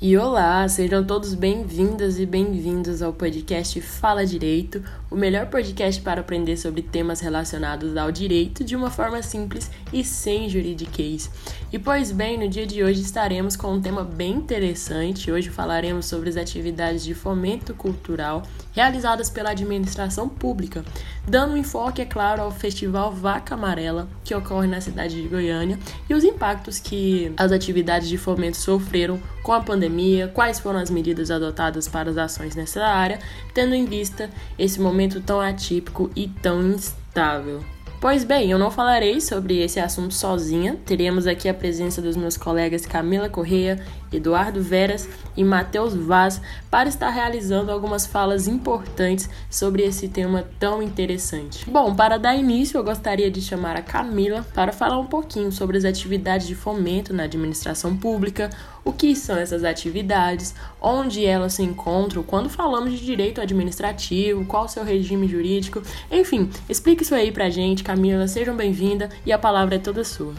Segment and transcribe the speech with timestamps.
[0.00, 6.20] E olá, sejam todos bem-vindas e bem-vindos ao podcast Fala Direito, o melhor podcast para
[6.20, 11.28] aprender sobre temas relacionados ao direito de uma forma simples e sem juridiquês.
[11.72, 15.32] E pois bem, no dia de hoje estaremos com um tema bem interessante.
[15.32, 20.84] Hoje falaremos sobre as atividades de fomento cultural realizadas pela administração pública,
[21.26, 25.76] dando um enfoque, é claro, ao Festival Vaca Amarela, que ocorre na cidade de Goiânia,
[26.08, 29.87] e os impactos que as atividades de fomento sofreram com a pandemia,
[30.34, 33.18] quais foram as medidas adotadas para as ações nessa área,
[33.54, 37.62] tendo em vista esse momento tão atípico e tão instável.
[38.00, 40.76] Pois bem, eu não falarei sobre esse assunto sozinha.
[40.86, 46.40] Teremos aqui a presença dos meus colegas Camila Correia, Eduardo Veras e Matheus Vaz
[46.70, 51.68] para estar realizando algumas falas importantes sobre esse tema tão interessante.
[51.68, 55.76] Bom, para dar início, eu gostaria de chamar a Camila para falar um pouquinho sobre
[55.76, 58.50] as atividades de fomento na administração pública,
[58.84, 64.64] o que são essas atividades, onde elas se encontram, quando falamos de direito administrativo, qual
[64.64, 69.38] o seu regime jurídico, enfim, explique isso aí pra gente, Camila, sejam bem-vinda e a
[69.38, 70.34] palavra é toda sua.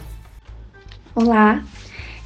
[1.14, 1.62] Olá,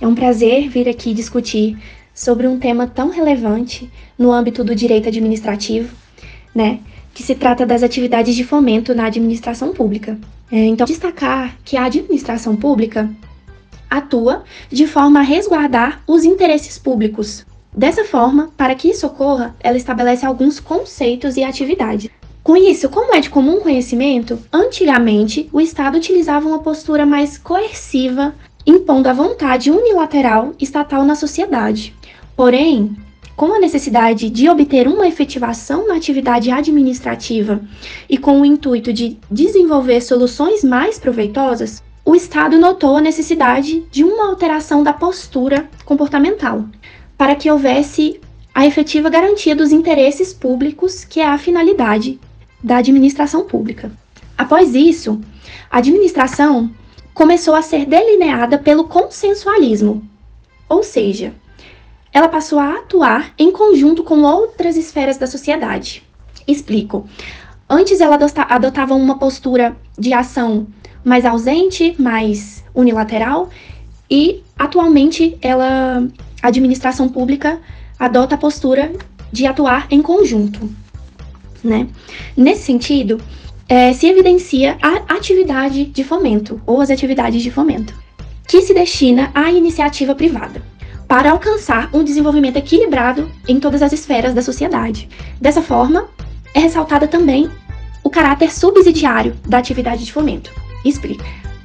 [0.01, 1.79] é um prazer vir aqui discutir
[2.15, 5.95] sobre um tema tão relevante no âmbito do direito administrativo,
[6.55, 6.81] né?
[7.13, 10.19] Que se trata das atividades de fomento na administração pública.
[10.51, 13.11] É, então, destacar que a administração pública
[13.89, 17.47] atua de forma a resguardar os interesses públicos.
[17.77, 22.09] Dessa forma, para que isso ocorra, ela estabelece alguns conceitos e atividades.
[22.43, 28.35] Com isso, como é de comum conhecimento, antigamente o Estado utilizava uma postura mais coerciva,
[28.67, 31.95] impondo a vontade unilateral estatal na sociedade.
[32.37, 32.97] Porém,
[33.37, 37.61] com a necessidade de obter uma efetivação na atividade administrativa
[38.09, 44.05] e com o intuito de desenvolver soluções mais proveitosas, o Estado notou a necessidade de
[44.05, 46.65] uma alteração da postura comportamental,
[47.17, 48.21] para que houvesse
[48.55, 52.21] a efetiva garantia dos interesses públicos, que é a finalidade
[52.63, 53.91] da administração pública.
[54.39, 55.21] Após isso,
[55.71, 56.71] a administração
[57.15, 60.03] começou a ser delineada pelo consensualismo,
[60.69, 61.33] ou seja,
[62.13, 66.03] ela passou a atuar em conjunto com outras esferas da sociedade.
[66.47, 67.09] Explico.
[67.69, 70.67] Antes ela adotava uma postura de ação
[71.05, 73.49] mais ausente, mais unilateral,
[74.11, 76.07] e atualmente ela,
[76.43, 77.61] a administração pública
[77.99, 78.93] adota a postura
[79.33, 80.71] de atuar em conjunto.
[81.63, 81.89] Né?
[82.37, 83.21] Nesse sentido,
[83.69, 87.95] é, se evidencia a atividade de fomento, ou as atividades de fomento,
[88.47, 90.63] que se destina à iniciativa privada,
[91.09, 95.09] para alcançar um desenvolvimento equilibrado em todas as esferas da sociedade.
[95.41, 96.09] Dessa forma,
[96.55, 97.51] é ressaltada também
[98.03, 100.51] o caráter subsidiário da atividade de fomento,
[100.85, 101.25] Explica.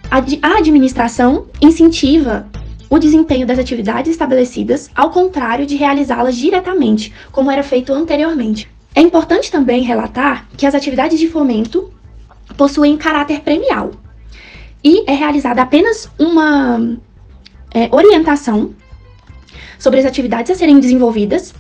[0.09, 2.49] A administração incentiva
[2.89, 8.67] o desempenho das atividades estabelecidas, ao contrário de realizá-las diretamente, como era feito anteriormente.
[8.99, 11.89] É importante também relatar que as atividades de fomento
[12.57, 13.91] possuem caráter premial
[14.83, 16.97] e é realizada apenas uma
[17.73, 18.75] é, orientação
[19.79, 21.53] sobre as atividades a serem desenvolvidas,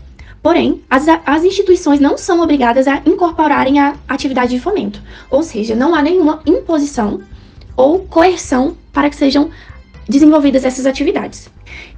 [0.43, 5.01] porém, as, as instituições não são obrigadas a incorporarem a atividade de fomento,
[5.31, 7.21] ou seja, não há nenhuma imposição
[7.77, 9.49] ou coerção para que sejam
[10.09, 11.49] desenvolvidas essas atividades.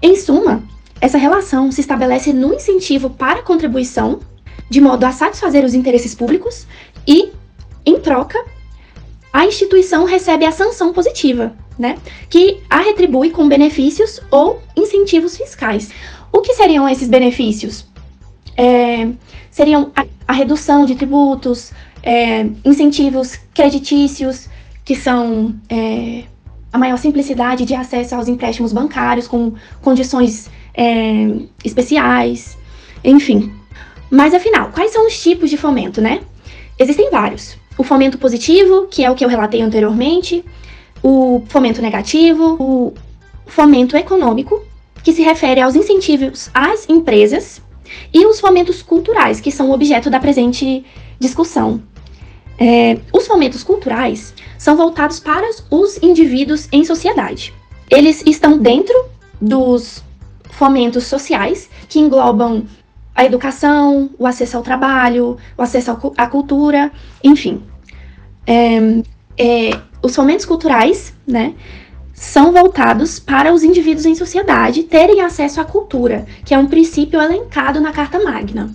[0.04, 0.62] Em suma,
[1.02, 4.20] essa relação se estabelece no incentivo para a contribuição,
[4.72, 6.66] de modo a satisfazer os interesses públicos,
[7.06, 7.30] e,
[7.86, 8.42] em troca,
[9.34, 11.98] a instituição recebe a sanção positiva, né,
[12.30, 15.92] que a retribui com benefícios ou incentivos fiscais.
[16.32, 17.86] O que seriam esses benefícios?
[18.56, 19.10] É,
[19.50, 24.48] seriam a, a, redução de tributos, é, incentivos creditícios,
[24.86, 26.24] que são é,
[26.72, 31.28] a maior simplicidade de acesso aos empréstimos bancários com condições é,
[31.66, 32.58] especiais,
[33.04, 33.61] enfim.
[34.12, 36.20] Mas afinal, quais são os tipos de fomento, né?
[36.78, 37.58] Existem vários.
[37.78, 40.44] O fomento positivo, que é o que eu relatei anteriormente,
[41.02, 42.94] o fomento negativo, o
[43.48, 44.62] fomento econômico,
[45.02, 47.62] que se refere aos incentivos às empresas,
[48.14, 50.86] e os fomentos culturais, que são o objeto da presente
[51.20, 51.82] discussão.
[52.58, 57.54] É, os fomentos culturais são voltados para os indivíduos em sociedade.
[57.90, 58.96] Eles estão dentro
[59.42, 60.04] dos
[60.52, 62.66] fomentos sociais, que englobam
[63.16, 66.92] a educação, o acesso ao trabalho, o acesso à cultura,
[67.24, 67.64] enfim.
[68.48, 69.02] É,
[69.38, 71.54] é, os fomentos culturais, né,
[72.14, 77.20] são voltados para os indivíduos em sociedade terem acesso à cultura, que é um princípio
[77.20, 78.70] elencado na Carta Magna.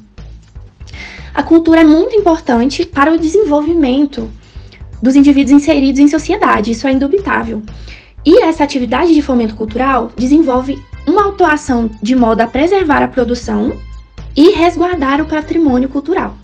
[1.33, 4.31] A cultura é muito importante para o desenvolvimento
[5.03, 7.63] dos indivíduos inseridos em sociedade, isso é indubitável.
[8.25, 13.73] E essa atividade de fomento cultural desenvolve uma autuação de modo a preservar a produção
[14.37, 16.37] e resguardar o patrimônio cultural.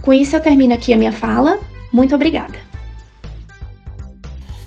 [0.00, 1.58] Com isso, eu termino aqui a minha fala.
[1.92, 2.72] Muito obrigada.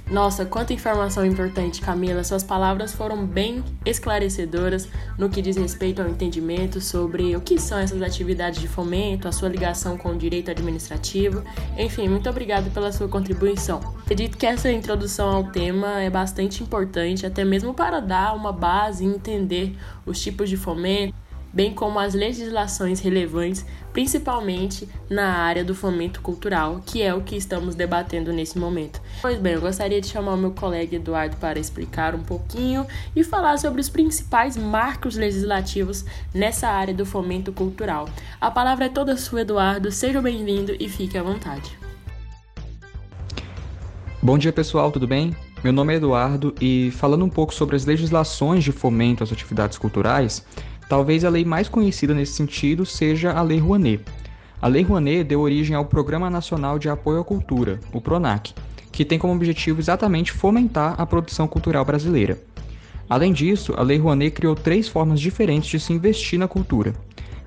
[0.09, 2.23] Nossa, quanta informação importante, Camila.
[2.23, 4.87] Suas palavras foram bem esclarecedoras
[5.17, 9.31] no que diz respeito ao entendimento sobre o que são essas atividades de fomento, a
[9.31, 11.43] sua ligação com o direito administrativo.
[11.75, 13.79] Enfim, muito obrigado pela sua contribuição.
[14.03, 19.03] Acredito que essa introdução ao tema é bastante importante, até mesmo para dar uma base
[19.03, 19.75] e entender
[20.05, 21.15] os tipos de fomento
[21.55, 27.37] bem como as legislações relevantes, principalmente na área do fomento cultural, que é o que
[27.37, 29.01] estamos debatendo nesse momento.
[29.21, 32.85] Pois bem, eu gostaria de chamar o meu colega Eduardo para explicar um pouquinho
[33.15, 36.03] e falar sobre os principais marcos legislativos
[36.33, 38.09] nessa área do fomento cultural.
[38.41, 39.89] A palavra é toda sua, Eduardo.
[39.91, 41.79] Seja bem-vindo e fique à vontade.
[44.21, 45.35] Bom dia, pessoal, tudo bem?
[45.63, 49.77] Meu nome é Eduardo e falando um pouco sobre as legislações de fomento às atividades
[49.77, 50.45] culturais,
[50.87, 54.03] Talvez a lei mais conhecida nesse sentido seja a Lei Rouanet.
[54.61, 58.53] A Lei Rouanet deu origem ao Programa Nacional de Apoio à Cultura, o PRONAC,
[58.91, 62.39] que tem como objetivo exatamente fomentar a produção cultural brasileira.
[63.09, 66.93] Além disso, a Lei Rouanet criou três formas diferentes de se investir na cultura.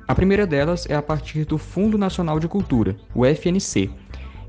[0.06, 3.88] A primeira delas é a partir do Fundo Nacional de Cultura, o FNC.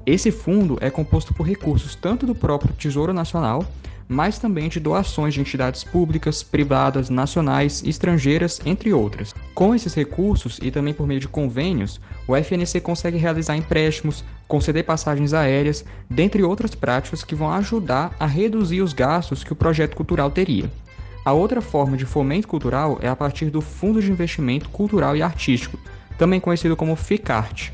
[0.06, 3.66] Esse fundo é composto por recursos tanto do próprio Tesouro Nacional
[4.10, 9.36] mas também de doações de entidades públicas, privadas, nacionais, estrangeiras, entre outras.
[9.54, 14.84] Com esses recursos e também por meio de convênios, o FNC consegue realizar empréstimos, conceder
[14.84, 19.96] passagens aéreas, dentre outras práticas que vão ajudar a reduzir os gastos que o projeto
[19.96, 20.72] cultural teria.
[21.24, 25.22] A outra forma de fomento cultural é a partir do Fundo de Investimento Cultural e
[25.22, 25.78] Artístico,
[26.18, 27.72] também conhecido como FICART.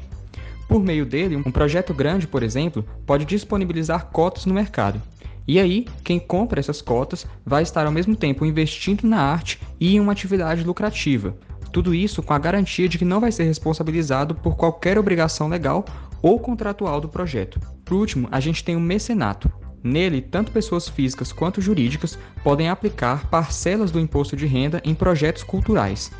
[0.67, 5.01] Por meio dele, um projeto grande, por exemplo, pode disponibilizar cotas no mercado.
[5.47, 9.95] E aí, quem compra essas cotas vai estar ao mesmo tempo investindo na arte e
[9.95, 11.37] em uma atividade lucrativa.
[11.71, 15.85] Tudo isso com a garantia de que não vai ser responsabilizado por qualquer obrigação legal
[16.21, 17.59] ou contratual do projeto.
[17.83, 19.51] Por último, a gente tem o mecenato.
[19.83, 25.43] Nele, tanto pessoas físicas quanto jurídicas podem aplicar parcelas do imposto de renda em projetos
[25.43, 26.11] culturais.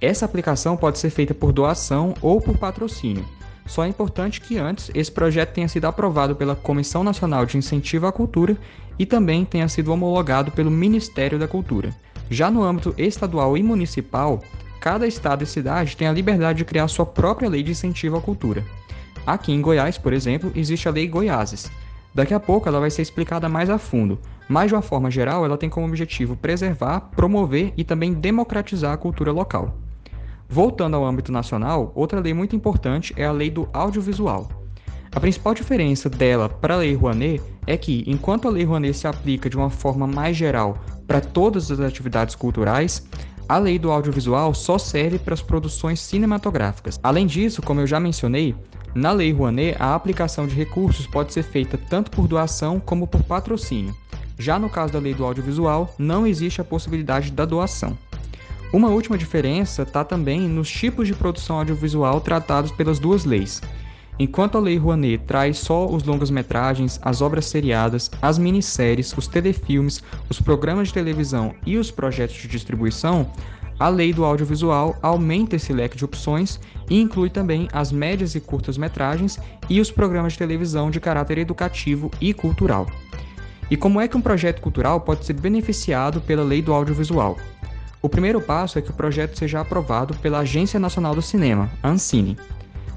[0.00, 3.24] Essa aplicação pode ser feita por doação ou por patrocínio.
[3.66, 8.06] Só é importante que antes esse projeto tenha sido aprovado pela Comissão Nacional de Incentivo
[8.06, 8.56] à Cultura
[8.98, 11.94] e também tenha sido homologado pelo Ministério da Cultura.
[12.30, 14.42] Já no âmbito estadual e municipal,
[14.80, 18.20] cada estado e cidade tem a liberdade de criar sua própria lei de incentivo à
[18.20, 18.64] cultura.
[19.26, 21.70] Aqui em Goiás, por exemplo, existe a Lei Goiáses.
[22.14, 24.18] Daqui a pouco ela vai ser explicada mais a fundo,
[24.48, 28.96] mas de uma forma geral ela tem como objetivo preservar, promover e também democratizar a
[28.96, 29.74] cultura local.
[30.54, 34.48] Voltando ao âmbito nacional, outra lei muito importante é a Lei do Audiovisual.
[35.10, 39.08] A principal diferença dela para a Lei Rouanet é que, enquanto a Lei Rouanet se
[39.08, 40.78] aplica de uma forma mais geral
[41.08, 43.04] para todas as atividades culturais,
[43.48, 47.00] a lei do audiovisual só serve para as produções cinematográficas.
[47.02, 48.54] Além disso, como eu já mencionei,
[48.94, 53.24] na Lei Rouanet a aplicação de recursos pode ser feita tanto por doação como por
[53.24, 53.92] patrocínio.
[54.38, 57.98] Já no caso da lei do audiovisual, não existe a possibilidade da doação.
[58.74, 63.62] Uma última diferença está também nos tipos de produção audiovisual tratados pelas duas leis.
[64.18, 70.02] Enquanto a Lei Rouanet traz só os longas-metragens, as obras seriadas, as minisséries, os telefilmes,
[70.28, 73.30] os programas de televisão e os projetos de distribuição,
[73.78, 76.58] a Lei do Audiovisual aumenta esse leque de opções
[76.90, 79.38] e inclui também as médias e curtas-metragens
[79.70, 82.88] e os programas de televisão de caráter educativo e cultural.
[83.70, 87.36] E como é que um projeto cultural pode ser beneficiado pela Lei do Audiovisual?
[88.04, 92.36] O primeiro passo é que o projeto seja aprovado pela Agência Nacional do Cinema, Ancine.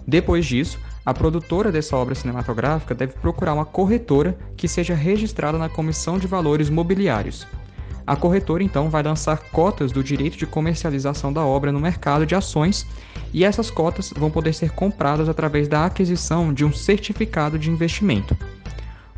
[0.06, 5.70] Depois disso, a produtora dessa obra cinematográfica deve procurar uma corretora que seja registrada na
[5.70, 7.48] Comissão de Valores Mobiliários.
[8.06, 12.36] A corretora então vai lançar cotas do direito de comercialização da obra no mercado de
[12.36, 12.86] ações
[13.34, 18.38] e essas cotas vão poder ser compradas através da aquisição de um certificado de investimento.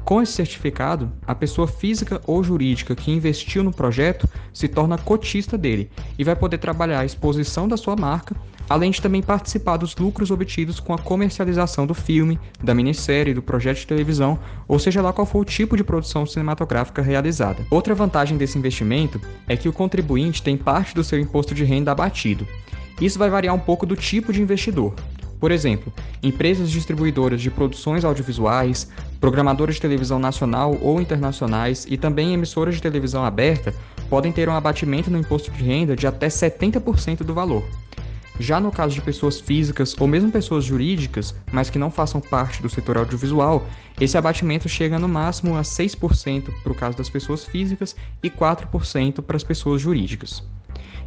[0.09, 5.55] Com esse certificado, a pessoa física ou jurídica que investiu no projeto se torna cotista
[5.55, 5.87] dele
[6.17, 8.35] e vai poder trabalhar a exposição da sua marca,
[8.67, 13.43] além de também participar dos lucros obtidos com a comercialização do filme, da minissérie, do
[13.43, 17.63] projeto de televisão, ou seja lá qual for o tipo de produção cinematográfica realizada.
[17.69, 21.91] Outra vantagem desse investimento é que o contribuinte tem parte do seu imposto de renda
[21.91, 22.47] abatido.
[22.99, 24.95] Isso vai variar um pouco do tipo de investidor.
[25.39, 28.89] Por exemplo, empresas distribuidoras de produções audiovisuais,
[29.19, 33.73] programadoras de televisão nacional ou internacionais e também emissoras de televisão aberta
[34.09, 37.63] podem ter um abatimento no imposto de renda de até 70% do valor.
[38.39, 42.61] Já no caso de pessoas físicas ou mesmo pessoas jurídicas, mas que não façam parte
[42.61, 43.67] do setor audiovisual,
[43.99, 49.21] esse abatimento chega no máximo a 6% para o caso das pessoas físicas e 4%
[49.21, 50.41] para as pessoas jurídicas.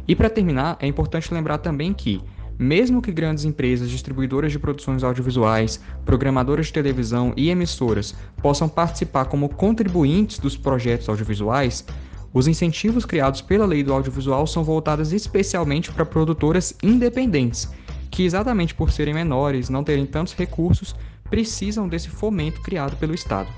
[0.07, 2.21] E para terminar, é importante lembrar também que,
[2.63, 9.25] mesmo que grandes empresas distribuidoras de produções audiovisuais, programadoras de televisão e emissoras possam participar
[9.25, 11.85] como contribuintes dos projetos audiovisuais,
[12.33, 17.69] os incentivos criados pela lei do audiovisual são voltados especialmente para produtoras independentes,
[18.09, 20.95] que exatamente por serem menores, não terem tantos recursos,
[21.29, 23.49] precisam desse fomento criado pelo Estado.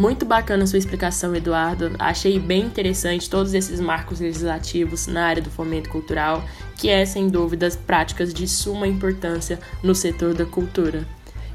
[0.00, 1.94] Muito bacana sua explicação, Eduardo.
[1.98, 6.42] Achei bem interessante todos esses marcos legislativos na área do fomento cultural,
[6.78, 11.06] que é, sem dúvidas, práticas de suma importância no setor da cultura.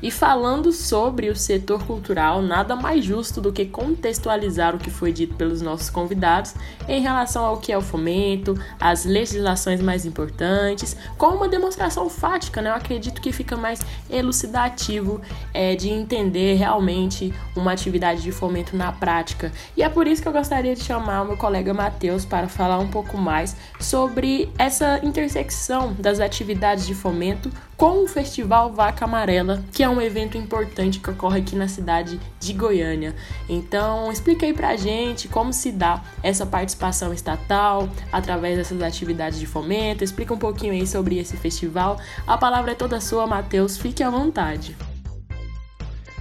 [0.01, 5.11] E falando sobre o setor cultural, nada mais justo do que contextualizar o que foi
[5.11, 6.53] dito pelos nossos convidados
[6.87, 12.61] em relação ao que é o fomento, as legislações mais importantes, com uma demonstração fática,
[12.61, 12.69] né?
[12.69, 15.21] Eu acredito que fica mais elucidativo
[15.53, 19.51] é, de entender realmente uma atividade de fomento na prática.
[19.75, 22.79] E é por isso que eu gostaria de chamar o meu colega Matheus para falar
[22.79, 29.63] um pouco mais sobre essa intersecção das atividades de fomento com o Festival Vaca Amarela,
[29.71, 33.13] que é um evento importante que ocorre aqui na cidade de Goiânia.
[33.49, 39.45] Então, explica aí pra gente como se dá essa participação estatal através dessas atividades de
[39.45, 40.03] fomento.
[40.03, 41.97] Explica um pouquinho aí sobre esse festival.
[42.25, 43.77] A palavra é toda sua, Matheus.
[43.77, 44.75] Fique à vontade.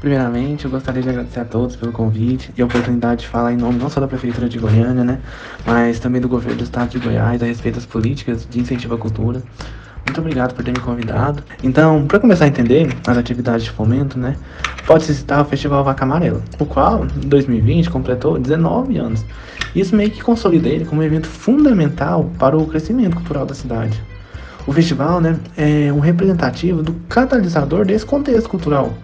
[0.01, 3.57] Primeiramente, eu gostaria de agradecer a todos pelo convite e a oportunidade de falar em
[3.57, 5.19] nome não só da Prefeitura de Goiânia, né,
[5.65, 8.99] mas também do governo do Estado de Goiás a respeito das políticas de incentivo à
[8.99, 9.43] cultura.
[10.07, 11.43] Muito obrigado por ter me convidado.
[11.63, 14.37] Então, para começar a entender as atividades de fomento, né,
[14.87, 19.25] pode-se citar o Festival Vaca Amarela, o qual, em 2020, completou 19 anos.
[19.75, 24.01] Isso meio que consolida ele como um evento fundamental para o crescimento cultural da cidade.
[24.67, 28.95] O festival né, é um representativo do catalisador desse contexto cultural,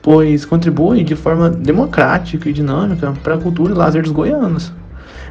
[0.00, 4.72] pois contribui de forma democrática e dinâmica para a cultura e lazer dos goianos.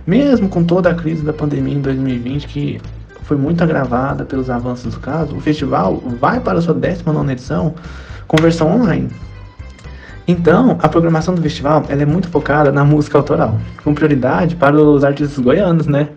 [0.05, 2.81] Mesmo com toda a crise da pandemia em 2020, que
[3.29, 7.75] foi muito agravada pelos avanços do caso, o festival vai para a sua 19 edição
[8.27, 9.07] com versão online.
[10.27, 14.75] Então, a programação do festival ela é muito focada na música autoral, com prioridade para
[14.75, 16.09] os artistas goianos, né?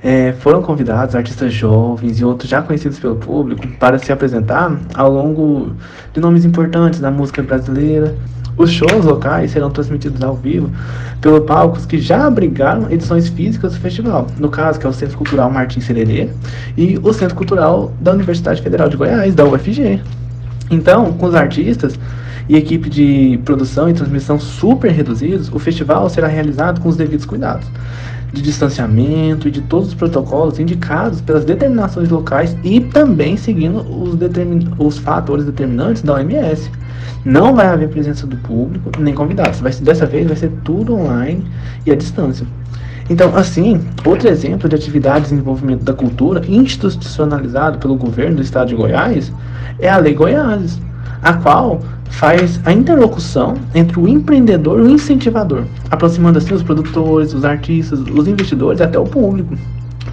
[0.00, 5.10] É, foram convidados artistas jovens e outros já conhecidos pelo público para se apresentar ao
[5.10, 5.72] longo
[6.12, 8.14] de nomes importantes da música brasileira,
[8.56, 10.70] os shows locais serão transmitidos ao vivo
[11.20, 15.16] pelos palcos que já abrigaram edições físicas do festival, no caso que é o Centro
[15.16, 16.28] Cultural Martins Sererê
[16.76, 20.00] e o Centro Cultural da Universidade Federal de Goiás, da UFG.
[20.70, 21.98] Então, com os artistas
[22.48, 27.24] e equipe de produção e transmissão super reduzidos, o festival será realizado com os devidos
[27.24, 27.66] cuidados
[28.34, 34.18] de distanciamento e de todos os protocolos indicados pelas determinações locais e também seguindo os,
[34.78, 36.70] os fatores determinantes da OMS.
[37.24, 39.60] Não vai haver presença do público nem convidados.
[39.60, 41.44] Vai, dessa vez vai ser tudo online
[41.86, 42.46] e à distância.
[43.08, 48.68] Então, assim, outro exemplo de atividade de desenvolvimento da cultura institucionalizado pelo governo do estado
[48.68, 49.30] de Goiás
[49.78, 50.80] é a Lei Goiás,
[51.22, 57.34] a qual faz a interlocução entre o empreendedor e o incentivador, aproximando assim os produtores,
[57.34, 59.54] os artistas, os investidores até o público.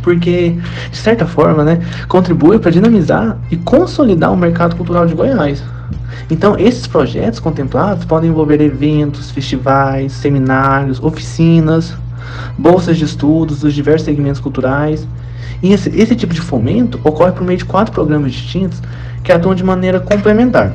[0.01, 0.57] Porque,
[0.89, 5.63] de certa forma, né, contribui para dinamizar e consolidar o mercado cultural de Goiás.
[6.29, 11.93] Então, esses projetos contemplados podem envolver eventos, festivais, seminários, oficinas,
[12.57, 15.07] bolsas de estudos dos diversos segmentos culturais.
[15.61, 18.81] E esse, esse tipo de fomento ocorre por meio de quatro programas distintos
[19.23, 20.73] que atuam de maneira complementar.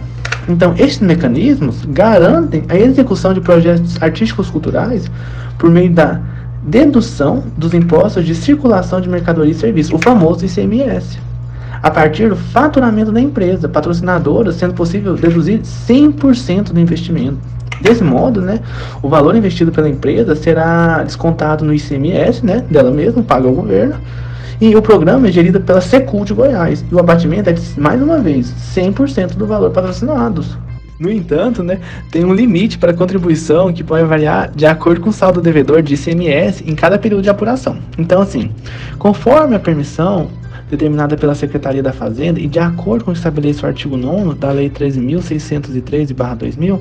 [0.49, 5.11] Então, estes mecanismos garantem a execução de projetos artísticos culturais
[5.59, 6.21] por meio da
[6.62, 11.19] dedução dos impostos de circulação de mercadoria e serviços, o famoso ICMS
[11.83, 17.38] a partir do faturamento da empresa patrocinadora, sendo possível deduzir 100% do investimento.
[17.80, 18.61] Desse modo, né,
[19.02, 23.97] o valor investido pela empresa será descontado no ICMS né, dela mesma, paga ao governo,
[24.61, 26.83] e o programa é gerido pela Secul de Goiás.
[26.90, 30.42] E o abatimento é, mais uma vez, 100% do valor patrocinado.
[30.99, 31.78] No entanto, né,
[32.11, 35.83] tem um limite para a contribuição que pode variar de acordo com o saldo devedor
[35.83, 37.76] de ICMS em cada período de apuração.
[37.99, 38.50] Então, assim,
[38.99, 40.30] conforme a permissão,
[40.71, 44.35] determinada pela Secretaria da Fazenda e de acordo com o que estabelece o artigo 9
[44.35, 46.81] da Lei 13.613-2000,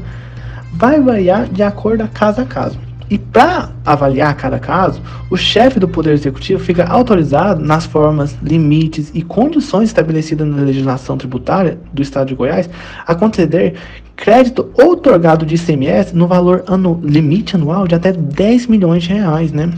[0.73, 2.77] vai variar de acordo a caso a caso.
[3.09, 4.99] E para avaliar cada caso,
[5.29, 11.15] o chefe do Poder Executivo fica autorizado nas formas, limites e condições estabelecidas na legislação
[11.15, 12.67] tributária do Estado de Goiás
[13.05, 13.75] a conceder
[14.15, 19.51] crédito outorgado de ICMS no valor anu limite anual de até 10 milhões de reais,
[19.51, 19.71] né?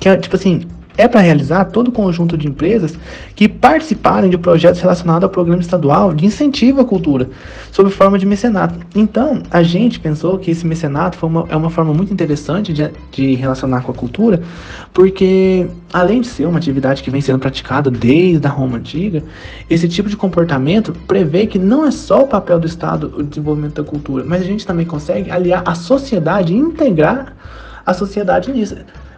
[0.00, 0.62] Que é tipo assim,
[0.96, 2.98] é para realizar todo o conjunto de empresas
[3.34, 7.28] que participarem de projetos relacionados ao programa estadual de incentivo à cultura,
[7.70, 8.74] sob forma de mecenato.
[8.94, 13.34] Então, a gente pensou que esse mecenato uma, é uma forma muito interessante de, de
[13.34, 14.42] relacionar com a cultura,
[14.92, 19.22] porque além de ser uma atividade que vem sendo praticada desde a Roma antiga,
[19.68, 23.82] esse tipo de comportamento prevê que não é só o papel do Estado o desenvolvimento
[23.82, 27.34] da cultura, mas a gente também consegue aliar a sociedade, integrar
[27.84, 28.76] a sociedade nisso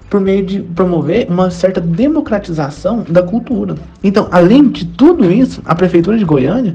[0.08, 3.74] por meio de promover uma certa democratização da cultura.
[4.02, 6.74] Então, além de tudo isso, a Prefeitura de Goiânia,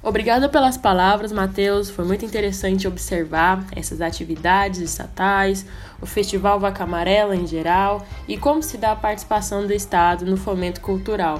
[0.03, 1.91] Obrigada pelas palavras, Matheus.
[1.91, 5.63] Foi muito interessante observar essas atividades estatais,
[6.01, 10.37] o Festival Vaca Amarela em geral e como se dá a participação do Estado no
[10.37, 11.39] fomento cultural.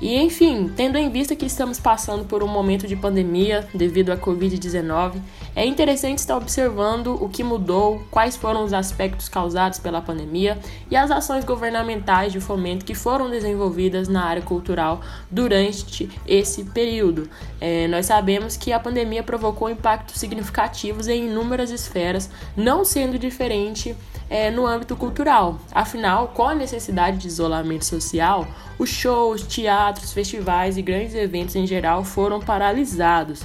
[0.00, 4.16] E enfim, tendo em vista que estamos passando por um momento de pandemia devido à
[4.16, 5.14] Covid-19,
[5.54, 10.58] é interessante estar observando o que mudou, quais foram os aspectos causados pela pandemia
[10.90, 17.28] e as ações governamentais de fomento que foram desenvolvidas na área cultural durante esse período.
[17.58, 23.96] É, nós sabemos que a pandemia provocou impactos significativos em inúmeras esferas, não sendo diferente
[24.28, 25.58] é, no âmbito cultural.
[25.72, 28.46] Afinal, com a necessidade de isolamento social,
[28.78, 33.42] os shows, teatros, festivais e grandes eventos em geral foram paralisados.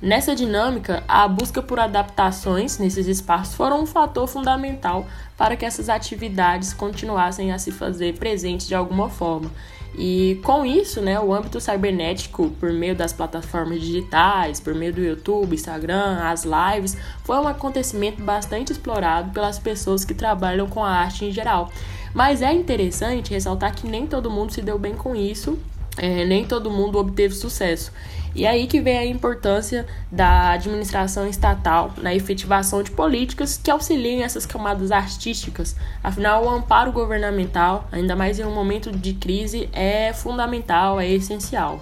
[0.00, 5.88] Nessa dinâmica, a busca por adaptações nesses espaços foram um fator fundamental para que essas
[5.88, 9.50] atividades continuassem a se fazer presentes de alguma forma.
[9.96, 15.00] E com isso, né, o âmbito cibernético, por meio das plataformas digitais, por meio do
[15.00, 20.90] YouTube, Instagram, as lives, foi um acontecimento bastante explorado pelas pessoas que trabalham com a
[20.90, 21.72] arte em geral.
[22.14, 25.58] Mas é interessante ressaltar que nem todo mundo se deu bem com isso,
[25.96, 27.92] é, nem todo mundo obteve sucesso.
[28.34, 34.22] E aí que vem a importância da administração estatal na efetivação de políticas que auxiliem
[34.22, 35.74] essas camadas artísticas.
[36.02, 41.80] Afinal, o amparo governamental, ainda mais em um momento de crise, é fundamental, é essencial.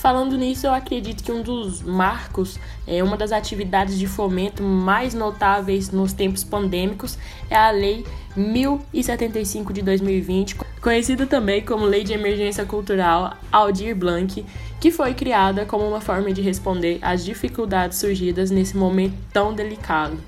[0.00, 5.12] Falando nisso, eu acredito que um dos marcos, é uma das atividades de fomento mais
[5.12, 7.18] notáveis nos tempos pandêmicos
[7.50, 14.42] é a Lei 1075 de 2020, conhecida também como Lei de Emergência Cultural Aldir Blanc,
[14.80, 20.18] que foi criada como uma forma de responder às dificuldades surgidas nesse momento tão delicado.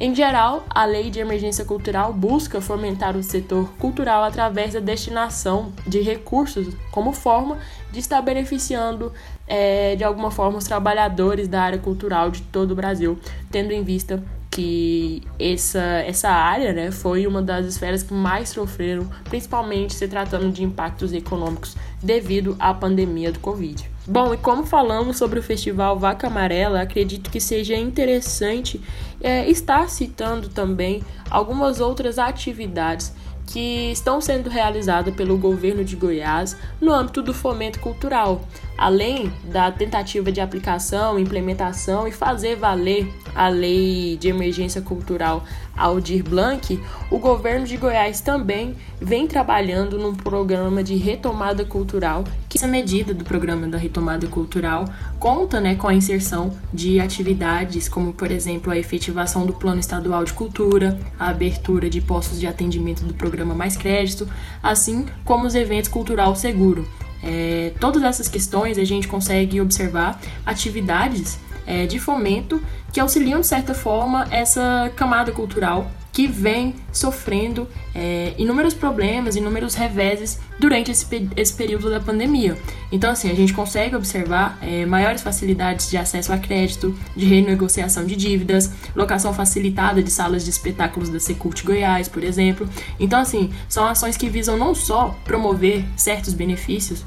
[0.00, 5.72] Em geral, a Lei de Emergência Cultural busca fomentar o setor cultural através da destinação
[5.86, 7.58] de recursos como forma
[7.92, 9.12] de estar beneficiando
[9.46, 13.16] é, de alguma forma os trabalhadores da área cultural de todo o Brasil,
[13.52, 14.20] tendo em vista
[14.54, 20.48] que essa, essa área né, foi uma das esferas que mais sofreram, principalmente se tratando
[20.52, 23.90] de impactos econômicos devido à pandemia do Covid.
[24.06, 28.80] Bom, e como falamos sobre o festival Vaca Amarela, acredito que seja interessante
[29.20, 33.12] é, estar citando também algumas outras atividades
[33.46, 38.42] que estão sendo realizadas pelo governo de Goiás no âmbito do fomento cultural.
[38.76, 45.44] além da tentativa de aplicação, implementação e fazer valer a lei de emergência cultural
[45.76, 52.56] Aldir Blanc, o governo de Goiás também vem trabalhando num programa de retomada cultural, que
[52.56, 54.84] essa medida do programa da retomada cultural
[55.18, 60.24] conta né, com a inserção de atividades como, por exemplo, a efetivação do Plano Estadual
[60.24, 64.28] de Cultura, a abertura de postos de atendimento do programa Mais Crédito,
[64.62, 66.86] assim como os eventos cultural seguro.
[67.22, 73.46] É, todas essas questões a gente consegue observar atividades é, de fomento que auxiliam, de
[73.46, 81.04] certa forma, essa camada cultural que vem sofrendo é, inúmeros problemas, inúmeros reveses durante esse,
[81.36, 82.56] esse período da pandemia.
[82.92, 88.06] Então, assim, a gente consegue observar é, maiores facilidades de acesso a crédito, de renegociação
[88.06, 92.68] de dívidas, locação facilitada de salas de espetáculos da Secult Goiás, por exemplo.
[93.00, 97.04] Então, assim, são ações que visam não só promover certos benefícios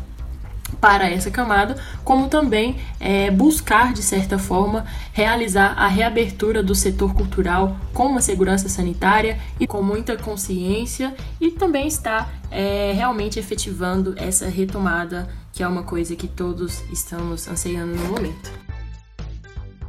[0.80, 7.13] para essa camada, como também é, buscar, de certa forma, realizar a reabertura do setor
[7.13, 14.13] cultural com uma segurança sanitária e com muita consciência, e também está é, realmente efetivando
[14.18, 18.66] essa retomada, que é uma coisa que todos estamos ansiando no momento.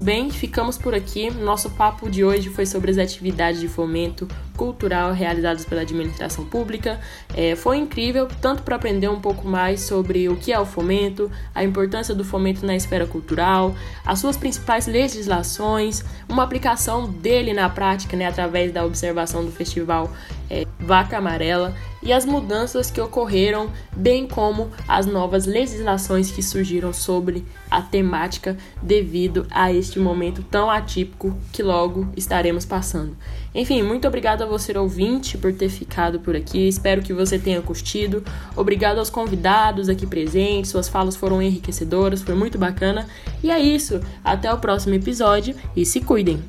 [0.01, 1.29] Bem, ficamos por aqui.
[1.29, 7.01] Nosso papo de hoje foi sobre as atividades de fomento cultural realizadas pela administração pública.
[7.35, 11.29] É, foi incrível, tanto para aprender um pouco mais sobre o que é o fomento,
[11.53, 13.75] a importância do fomento na esfera cultural,
[14.07, 20.11] as suas principais legislações, uma aplicação dele na prática, né, através da observação do festival
[20.49, 26.93] é, Vaca Amarela e as mudanças que ocorreram, bem como as novas legislações que surgiram
[26.93, 33.17] sobre a temática devido a este momento tão atípico que logo estaremos passando.
[33.55, 36.69] Enfim, muito obrigado a você ouvinte por ter ficado por aqui.
[36.69, 38.23] Espero que você tenha curtido.
[38.55, 40.71] Obrigado aos convidados aqui presentes.
[40.71, 43.09] Suas falas foram enriquecedoras, foi muito bacana.
[43.43, 44.01] E é isso.
[44.23, 46.43] Até o próximo episódio e se cuidem.